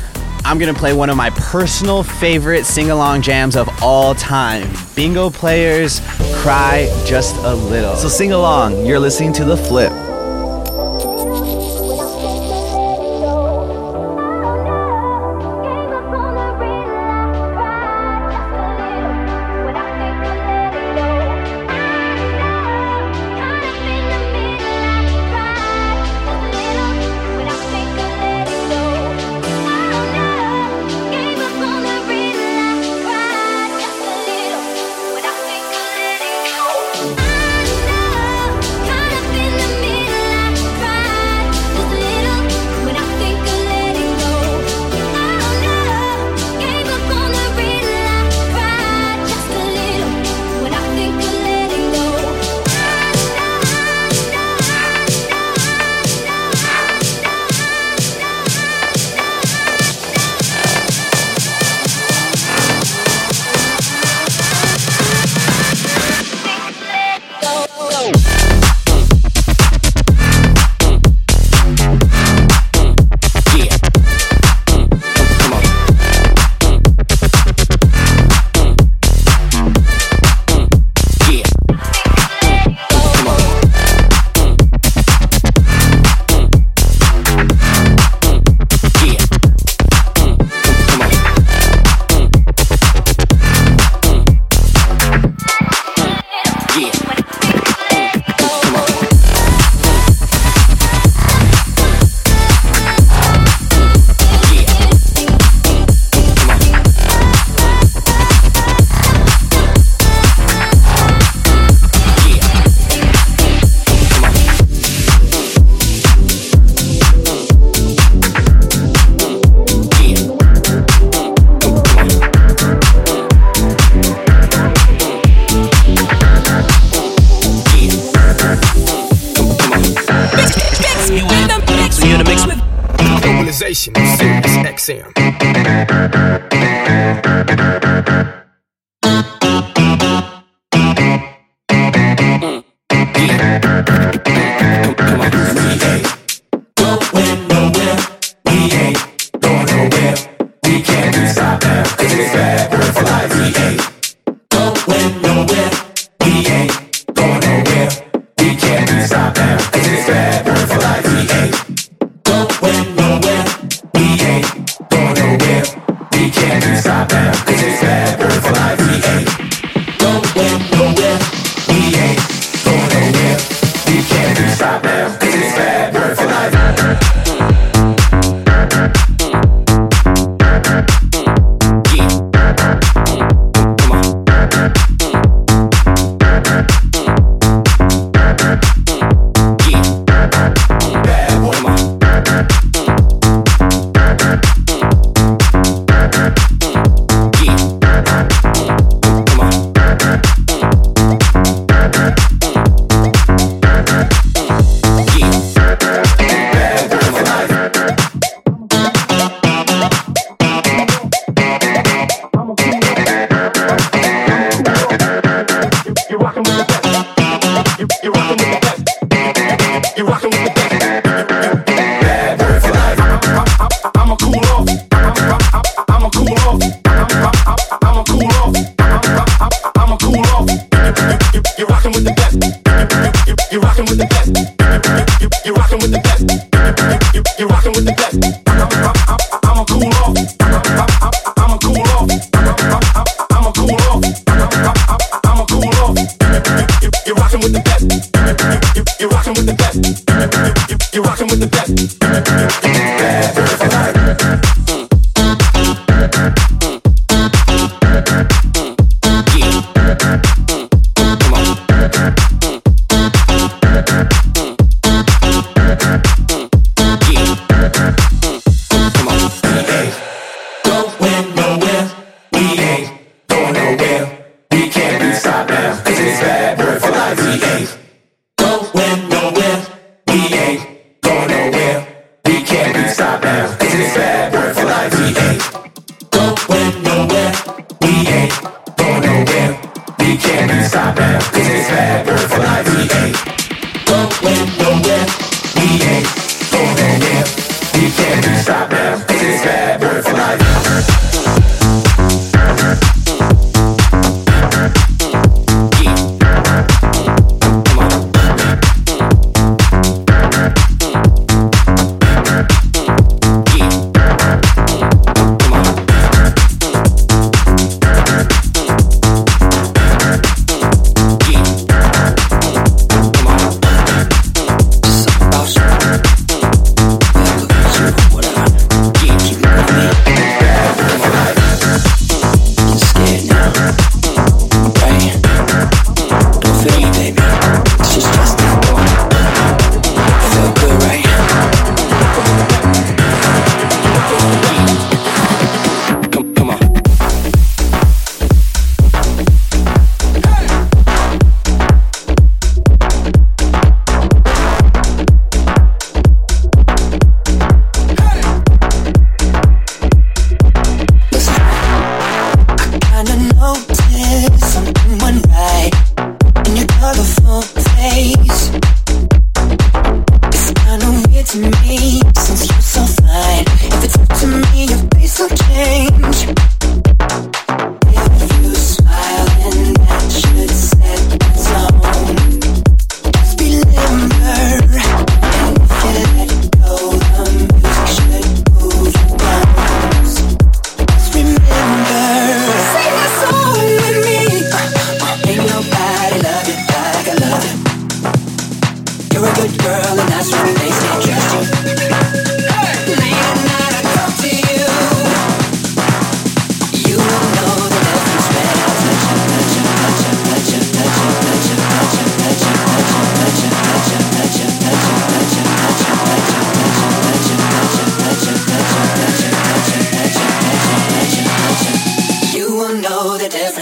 I'm 0.46 0.60
gonna 0.60 0.76
play 0.76 0.94
one 0.94 1.10
of 1.10 1.18
my 1.18 1.32
personal 1.32 2.04
favorite 2.04 2.66
sing-along 2.66 3.24
jams 3.24 3.56
of 3.56 3.68
all 3.82 4.14
time. 4.14 4.70
Bingo 4.96 5.32
players 5.32 6.02
cry 6.36 6.88
just 7.06 7.36
a 7.38 7.56
little. 7.56 7.96
So 7.96 8.08
sing 8.10 8.32
along. 8.32 8.86
You're 8.86 9.00
listening 9.00 9.34
to 9.34 9.44
The 9.44 9.58
Flip. 9.58 9.92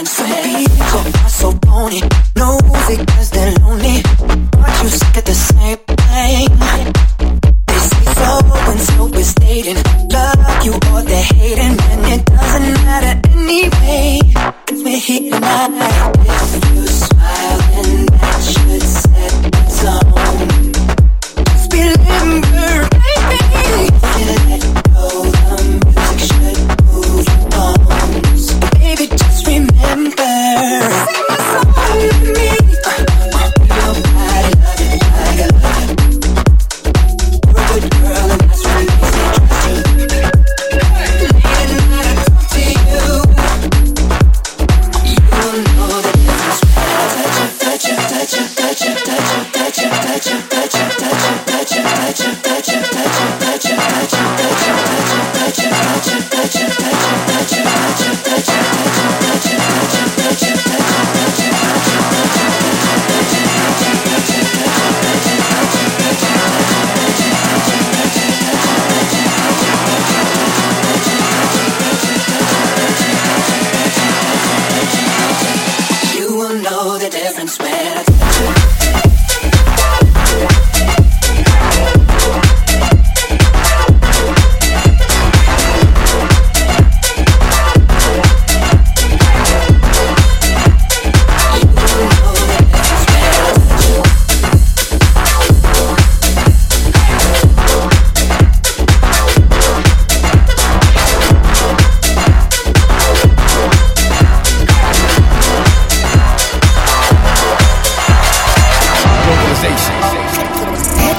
different 0.00 0.08
sweaty. 0.08 0.64
Her 1.22 1.28
so 1.28 1.52
bony, 1.52 2.02
no 2.36 2.58
weakness, 2.88 3.30
then 3.30 3.49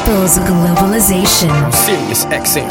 Pitbull's 0.01 0.39
Globalization. 0.39 1.53
Sirius 1.73 2.25
XM. 2.25 2.65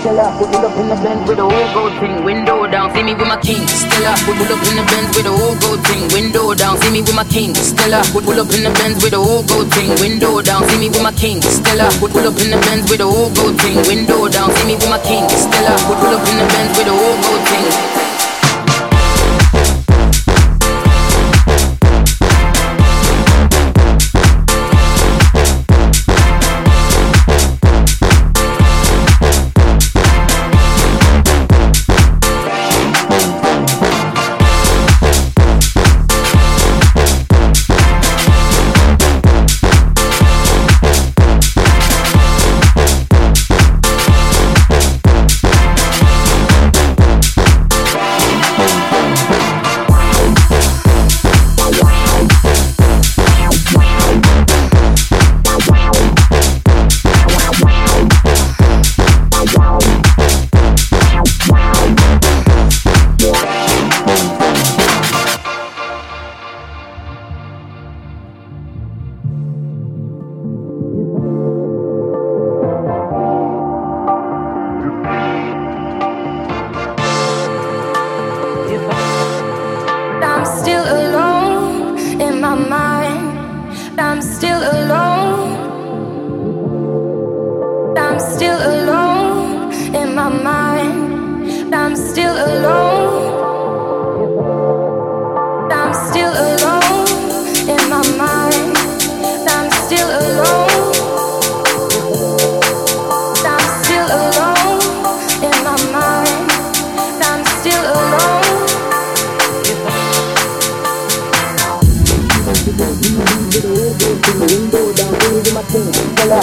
Stella, 0.00 0.34
we 0.40 0.46
pull 0.50 0.66
up 0.66 0.78
in 0.78 0.88
the 0.88 0.96
Benz 0.96 1.28
with 1.28 1.38
a 1.38 1.42
whole 1.42 1.74
gold 1.74 2.00
thing, 2.00 2.24
window 2.24 2.66
down. 2.66 2.92
See 2.94 3.02
me 3.02 3.14
with 3.14 3.28
my 3.28 3.36
king. 3.40 3.66
Stella, 3.68 4.14
we 4.26 4.34
pull 4.34 4.50
up 4.50 4.66
in 4.66 4.76
the 4.76 4.84
Benz 4.90 5.14
with 5.14 5.26
a 5.26 5.30
whole 5.30 5.54
gold 5.60 5.86
thing, 5.86 6.08
window 6.12 6.54
down. 6.54 6.78
See 6.80 6.90
me 6.90 7.02
with 7.02 7.14
my 7.14 7.24
king. 7.24 7.54
Stella, 7.54 8.02
we 8.14 8.20
pull 8.22 8.40
up 8.40 8.50
in 8.50 8.62
the 8.64 8.70
Benz 8.70 9.02
with 9.02 9.14
a 9.14 9.20
whole 9.20 9.44
gold 9.44 9.70
thing, 9.70 9.94
window 10.00 10.42
down. 10.42 10.66
See 10.68 10.78
me 10.78 10.88
with 10.88 11.02
my 11.02 11.12
king. 11.12 11.42
Stella, 11.42 11.86
we 12.02 12.08
pull 12.10 12.26
up 12.26 12.38
in 12.40 12.50
the 12.50 12.58
Benz 12.66 12.90
with 12.90 13.00
a 13.00 13.06
whole 13.06 13.30
gold 13.30 13.60
thing, 13.60 13.76
window 13.86 14.26
down. 14.26 14.50
See 14.56 14.66
me 14.66 14.74
with 14.74 14.90
my 14.90 14.98
king. 15.06 15.28
Stella, 15.28 15.74
we 15.86 15.94
pull 16.02 16.14
up 16.16 16.26
in 16.26 16.36
the 16.40 16.46
Benz 16.50 16.74
with 16.74 16.88
a 16.88 16.94
whole 16.96 17.18
gold 17.22 17.42
thing. 17.46 17.99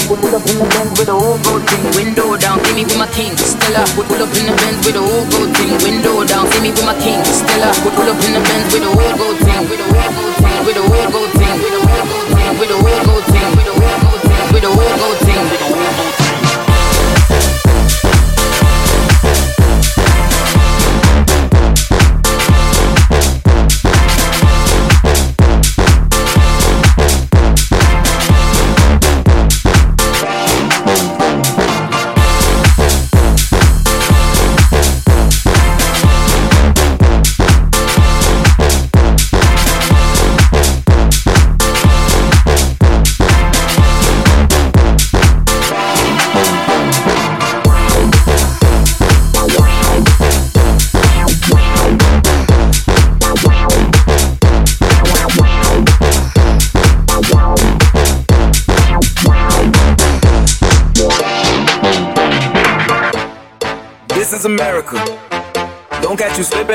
Pull 0.08 0.36
up 0.36 0.48
in 0.48 0.56
the 0.56 0.66
Benz 0.72 1.00
with 1.00 1.10
a 1.10 1.16
whole 1.16 1.38
gold 1.44 1.64
thing, 1.68 1.84
window 2.00 2.38
down. 2.40 2.64
See 2.64 2.76
me 2.76 2.84
with 2.88 2.98
my 2.98 3.08
king. 3.12 3.36
Stella, 3.36 3.84
pull 3.92 4.08
up 4.08 4.32
in 4.40 4.48
the 4.48 4.56
Benz 4.56 4.80
with 4.88 4.96
a 4.96 5.04
whole 5.04 5.28
gold 5.28 5.52
thing, 5.52 5.72
window 5.84 6.24
down. 6.24 6.48
See 6.48 6.62
me 6.64 6.72
with 6.72 6.86
my 6.88 6.96
king. 7.04 7.20
Stella, 7.28 7.68
pull 7.84 8.08
up 8.08 8.16
in 8.24 8.32
the 8.32 8.42
Benz 8.48 8.72
with 8.72 8.88
a 8.88 8.92
whole 8.96 9.16
gold 9.20 9.38
thing, 9.44 9.62
with 9.68 9.84
a 9.84 9.88
whole 9.92 10.12
gold 10.16 10.36
thing, 10.40 10.60
with 10.64 10.80
a 10.80 10.84
whole 10.88 11.12
gold 11.12 11.32
thing, 11.36 11.56
with 11.60 11.76
a 11.76 11.82
whole 11.84 12.08
gold 12.08 12.24
thing, 12.24 12.52
with 12.56 12.72
a 12.72 12.78
whole 12.80 13.04
gold 13.04 13.26
thing, 13.28 13.50
with 13.52 13.68
a 13.68 13.76
whole 13.76 14.00
gold 14.00 14.22
thing, 14.24 14.48
with 14.56 14.64
a 14.64 14.72
whole 14.72 14.96
gold 14.96 15.20
thing. 15.28 15.77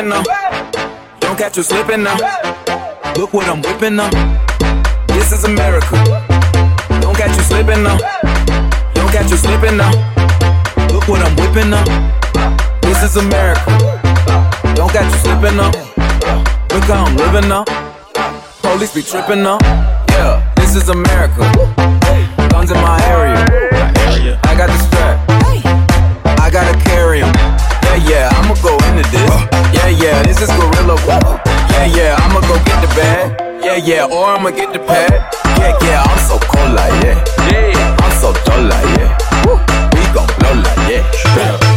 Don't 0.03 1.39
catch 1.39 1.57
you 1.57 1.63
slipping 1.63 2.03
now. 2.03 2.17
Look 3.17 3.33
what 3.33 3.47
I'm 3.47 3.63
whipping 3.63 3.95
now. 3.95 4.11
This 5.07 5.31
is 5.31 5.45
America. 5.45 5.95
Don't 7.01 7.17
catch 7.17 7.37
you 7.37 7.43
slipping 7.45 7.85
now. 7.85 7.97
Don't 8.95 9.13
catch 9.13 9.31
you 9.31 9.37
slipping 9.37 9.77
now. 9.77 9.93
Look 10.91 11.07
what 11.07 11.23
I'm 11.23 11.37
whipping 11.37 11.71
now. 11.71 11.85
This 12.81 13.05
is 13.05 13.17
America. 13.17 13.71
Don't 14.75 14.91
catch 14.91 15.07
you 15.13 15.19
slipping 15.21 15.57
now. 15.57 15.71
Look 16.75 16.85
how 16.85 17.05
I'm 17.05 17.17
living 17.17 17.49
now. 17.49 17.65
Police 18.61 18.95
be 18.95 19.03
tripping 19.03 19.45
now. 19.45 19.59
Yeah, 20.09 20.53
this 20.57 20.75
is 20.75 20.89
America. 20.89 21.47
Guns 22.51 22.73
in 22.73 22.77
my 22.79 23.01
area. 23.07 23.39
I 24.43 24.55
got 24.57 24.67
the 24.67 24.79
strap. 24.79 25.31
I 26.41 26.51
gotta 26.51 26.77
carry 26.91 27.23
'em. 27.23 27.33
Yeah, 27.85 27.97
yeah, 28.09 28.29
I'ma 28.33 28.55
go 28.63 28.75
into 28.89 29.09
this. 29.11 29.52
Yeah, 30.03 30.21
this 30.25 30.43
is 30.43 30.49
gorilla. 30.49 30.97
Yeah, 31.71 31.87
yeah, 31.87 32.17
I'ma 32.19 32.41
go 32.41 32.57
get 32.65 32.81
the 32.83 32.89
bag. 32.97 33.65
Yeah, 33.65 33.77
yeah, 33.77 34.05
or 34.05 34.35
I'ma 34.35 34.51
get 34.51 34.73
the 34.73 34.81
pad. 34.81 35.13
Yeah, 35.59 35.79
yeah, 35.81 36.03
I'm 36.03 36.19
so 36.27 36.41
cold 36.41 36.75
like 36.75 36.91
yeah. 37.05 37.25
Yeah, 37.49 37.97
I'm 38.03 38.11
so 38.21 38.33
dull 38.45 38.65
like 38.65 38.99
yeah. 38.99 39.17
Woo, 39.47 39.55
we 39.95 40.03
gon' 40.13 40.27
blow 40.41 40.55
like 40.59 40.91
yeah. 40.91 41.72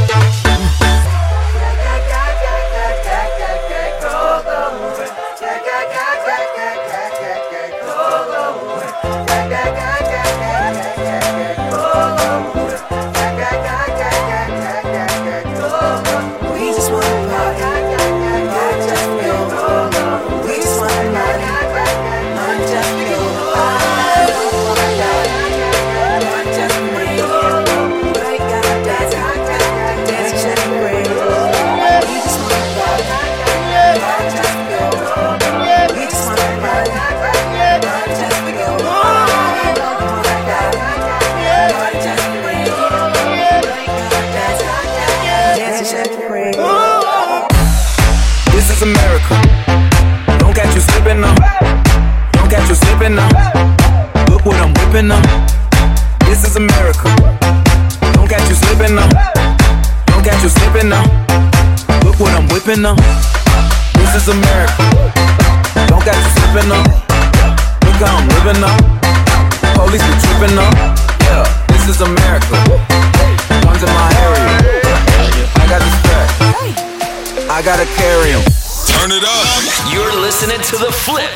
Whipping 54.96 55.10
now. 55.10 55.20
This 56.24 56.48
is 56.48 56.56
America. 56.56 57.12
Don't 58.16 58.30
catch 58.30 58.48
you 58.48 58.56
slipping 58.56 58.96
now. 58.96 59.10
Don't 60.08 60.24
catch 60.24 60.42
you 60.42 60.48
slipping 60.48 60.88
now. 60.88 61.04
Look 62.06 62.18
what 62.18 62.32
I'm 62.32 62.48
whipping 62.48 62.82
now. 62.82 62.96
This 64.00 64.16
is 64.16 64.30
America. 64.30 64.88
Don't 65.92 66.00
got 66.06 66.16
you 66.16 66.32
slipping 66.40 66.72
up. 66.72 66.88
Look 67.84 68.00
how 68.00 68.16
I'm 68.16 68.28
living 68.40 68.64
up. 68.64 68.80
Police 69.76 70.00
be 70.00 70.16
tripping 70.24 70.58
up. 70.58 70.74
Yeah, 71.28 71.44
this 71.68 71.90
is 71.90 72.00
America. 72.00 72.56
One's 73.68 73.84
in 73.84 73.92
my 73.92 74.10
area. 74.24 74.48
I 75.60 75.68
got 75.68 75.82
the 75.84 75.92
strap. 76.00 77.52
I 77.52 77.62
gotta 77.62 77.86
carry 77.98 78.32
'em. 78.32 78.65
Turn 79.00 79.12
it 79.12 79.24
up. 79.24 79.94
You're 79.94 80.16
listening 80.22 80.62
to 80.62 80.78
The 80.78 80.92
Flip. 80.92 81.30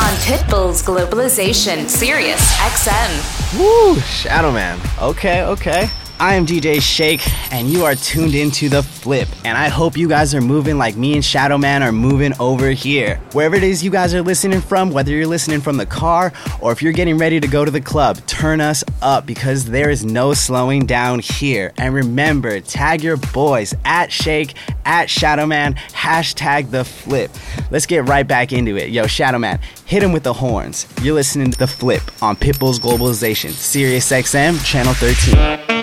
On 0.00 0.14
Pitbull's 0.24 0.82
Globalization, 0.82 1.88
Sirius 1.88 2.40
XM. 2.60 3.58
Woo, 3.58 3.96
Shadowman. 3.96 4.78
Okay, 5.02 5.42
okay. 5.44 5.90
I 6.20 6.34
am 6.34 6.44
DJ 6.44 6.76
Sh8k, 6.76 7.50
and 7.50 7.70
you 7.70 7.86
are 7.86 7.94
tuned 7.94 8.34
into 8.34 8.68
The 8.68 8.82
Flip. 8.82 9.26
And 9.42 9.56
I 9.56 9.68
hope 9.68 9.96
you 9.96 10.06
guys 10.06 10.34
are 10.34 10.42
moving 10.42 10.76
like 10.76 10.94
me 10.94 11.14
and 11.14 11.22
Shadowman 11.22 11.80
are 11.80 11.92
moving 11.92 12.34
over 12.38 12.68
here. 12.72 13.16
Wherever 13.32 13.56
it 13.56 13.62
is 13.62 13.82
you 13.82 13.90
guys 13.90 14.14
are 14.14 14.20
listening 14.20 14.60
from, 14.60 14.90
whether 14.90 15.12
you're 15.12 15.26
listening 15.26 15.62
from 15.62 15.78
the 15.78 15.86
car 15.86 16.30
or 16.60 16.72
if 16.72 16.82
you're 16.82 16.92
getting 16.92 17.16
ready 17.16 17.40
to 17.40 17.48
go 17.48 17.64
to 17.64 17.70
the 17.70 17.80
club, 17.80 18.18
turn 18.26 18.60
us 18.60 18.84
up 19.00 19.24
because 19.24 19.64
there 19.64 19.88
is 19.88 20.04
no 20.04 20.34
slowing 20.34 20.84
down 20.84 21.20
here. 21.20 21.72
And 21.78 21.94
remember, 21.94 22.60
tag 22.60 23.02
your 23.02 23.16
boys 23.16 23.74
at 23.86 24.10
Sh8k, 24.10 24.54
at 24.84 25.08
Shadowman, 25.08 25.74
hashtag 25.92 26.70
The 26.70 26.84
Flip. 26.84 27.30
Let's 27.70 27.86
get 27.86 28.06
right 28.10 28.28
back 28.28 28.52
into 28.52 28.76
it. 28.76 28.90
Yo, 28.90 29.04
Shadowman, 29.04 29.58
hit 29.86 30.02
him 30.02 30.12
with 30.12 30.24
the 30.24 30.34
horns. 30.34 30.86
You're 31.00 31.14
listening 31.14 31.50
to 31.52 31.58
The 31.58 31.66
Flip 31.66 32.02
on 32.20 32.36
Pitbull's 32.36 32.78
Globalization, 32.78 33.52
Sirius 33.52 34.12
XM, 34.12 34.62
Channel 34.66 34.92
13. 34.92 35.79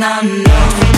Destination 0.00 0.40
unknown. 0.46 0.89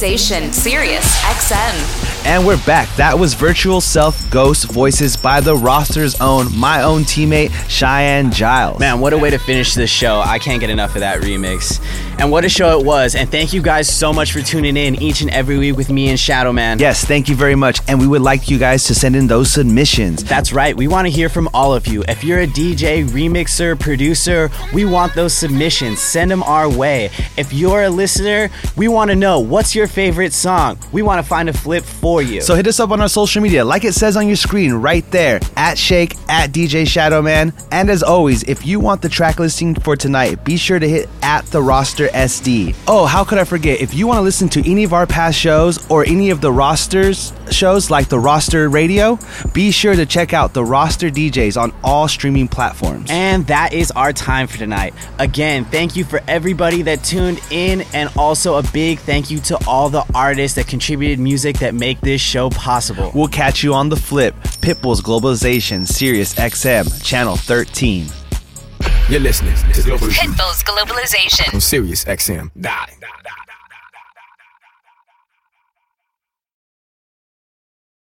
Globalization, 0.00 0.50
Sirius 0.54 1.20
XM. 1.24 2.24
And 2.24 2.46
we're 2.46 2.62
back. 2.64 2.88
That 2.96 3.18
was 3.18 3.34
Virtual 3.34 3.82
Self 3.82 4.30
Ghost 4.30 4.70
Voices 4.70 5.14
by 5.14 5.42
the 5.42 5.54
roster's 5.54 6.18
own, 6.22 6.56
my 6.58 6.82
own 6.82 7.02
teammate, 7.02 7.52
Cheyenne 7.68 8.30
Giles. 8.30 8.80
Man, 8.80 9.00
what 9.00 9.12
a 9.12 9.18
way 9.18 9.28
to 9.28 9.38
finish 9.38 9.74
this 9.74 9.90
show. 9.90 10.22
I 10.24 10.38
can't 10.38 10.58
get 10.58 10.70
enough 10.70 10.94
of 10.94 11.00
that 11.00 11.20
remix. 11.20 11.80
And 12.20 12.30
what 12.30 12.44
a 12.44 12.50
show 12.50 12.78
it 12.78 12.84
was. 12.84 13.14
And 13.14 13.30
thank 13.30 13.54
you 13.54 13.62
guys 13.62 13.88
so 13.88 14.12
much 14.12 14.32
for 14.32 14.42
tuning 14.42 14.76
in 14.76 15.00
each 15.02 15.22
and 15.22 15.30
every 15.30 15.56
week 15.56 15.78
with 15.78 15.88
me 15.88 16.10
and 16.10 16.18
Shadowman. 16.18 16.78
Yes, 16.78 17.02
thank 17.02 17.30
you 17.30 17.34
very 17.34 17.54
much. 17.54 17.80
And 17.88 17.98
we 17.98 18.06
would 18.06 18.20
like 18.20 18.50
you 18.50 18.58
guys 18.58 18.84
to 18.84 18.94
send 18.94 19.16
in 19.16 19.26
those 19.26 19.50
submissions. 19.50 20.22
That's 20.22 20.52
right. 20.52 20.76
We 20.76 20.86
want 20.86 21.06
to 21.06 21.10
hear 21.10 21.30
from 21.30 21.48
all 21.54 21.72
of 21.72 21.86
you. 21.86 22.04
If 22.08 22.22
you're 22.22 22.40
a 22.40 22.46
DJ, 22.46 23.06
remixer, 23.06 23.80
producer, 23.80 24.50
we 24.74 24.84
want 24.84 25.14
those 25.14 25.32
submissions. 25.32 26.02
Send 26.02 26.30
them 26.30 26.42
our 26.42 26.68
way. 26.68 27.08
If 27.38 27.54
you're 27.54 27.84
a 27.84 27.88
listener, 27.88 28.50
we 28.76 28.86
want 28.86 29.08
to 29.10 29.16
know 29.16 29.40
what's 29.40 29.74
your 29.74 29.86
favorite 29.86 30.34
song. 30.34 30.78
We 30.92 31.00
want 31.00 31.22
to 31.24 31.26
find 31.26 31.48
a 31.48 31.54
flip 31.54 31.84
for 31.84 32.20
you. 32.20 32.42
So 32.42 32.54
hit 32.54 32.66
us 32.66 32.80
up 32.80 32.90
on 32.90 33.00
our 33.00 33.08
social 33.08 33.40
media, 33.40 33.64
like 33.64 33.84
it 33.84 33.94
says 33.94 34.18
on 34.18 34.26
your 34.26 34.36
screen 34.36 34.74
right 34.74 35.10
there, 35.10 35.36
at 35.56 35.78
Sh8k, 35.78 36.28
at 36.28 36.52
DJ 36.52 36.82
Shadowman. 36.82 37.54
And 37.72 37.88
as 37.88 38.02
always, 38.02 38.42
if 38.42 38.66
you 38.66 38.78
want 38.78 39.00
the 39.00 39.08
track 39.08 39.38
listing 39.38 39.74
for 39.74 39.96
tonight, 39.96 40.44
be 40.44 40.58
sure 40.58 40.78
to 40.78 40.86
hit 40.86 41.08
at 41.22 41.46
the 41.46 41.62
roster 41.62 42.09
SD. 42.10 42.74
Oh, 42.86 43.06
how 43.06 43.24
could 43.24 43.38
I 43.38 43.44
forget? 43.44 43.80
If 43.80 43.94
you 43.94 44.06
want 44.06 44.18
to 44.18 44.22
listen 44.22 44.48
to 44.50 44.70
any 44.70 44.84
of 44.84 44.92
our 44.92 45.06
past 45.06 45.38
shows 45.38 45.90
or 45.90 46.04
any 46.04 46.30
of 46.30 46.40
the 46.40 46.52
rosters 46.52 47.32
shows 47.50 47.90
like 47.90 48.08
the 48.08 48.18
roster 48.18 48.68
radio, 48.68 49.18
be 49.52 49.70
sure 49.70 49.94
to 49.94 50.06
check 50.06 50.32
out 50.32 50.52
the 50.54 50.64
roster 50.64 51.08
DJs 51.08 51.60
on 51.60 51.72
all 51.82 52.08
streaming 52.08 52.48
platforms. 52.48 53.08
And 53.10 53.46
that 53.46 53.72
is 53.72 53.90
our 53.92 54.12
time 54.12 54.46
for 54.46 54.58
tonight. 54.58 54.94
Again, 55.18 55.64
thank 55.64 55.96
you 55.96 56.04
for 56.04 56.20
everybody 56.28 56.82
that 56.82 57.02
tuned 57.02 57.40
in, 57.50 57.82
and 57.94 58.10
also 58.16 58.56
a 58.56 58.62
big 58.72 58.98
thank 59.00 59.30
you 59.30 59.40
to 59.40 59.58
all 59.66 59.88
the 59.88 60.04
artists 60.14 60.56
that 60.56 60.66
contributed 60.66 61.18
music 61.18 61.58
that 61.58 61.74
make 61.74 62.00
this 62.00 62.20
show 62.20 62.50
possible. 62.50 63.10
We'll 63.14 63.28
catch 63.28 63.62
you 63.62 63.74
on 63.74 63.88
the 63.88 63.96
flip. 63.96 64.34
Pitbull's 64.60 65.00
Globalization, 65.00 65.86
Sirius 65.86 66.34
XM, 66.34 67.02
Channel 67.02 67.36
13. 67.36 68.19
You're 69.10 69.18
listening 69.18 69.56
to 69.56 69.82
Pitbull's 69.82 70.62
Globalization. 70.62 71.52
on 71.52 71.60
Sirius 71.60 72.04
XM. 72.04 72.52
Die. 72.60 72.96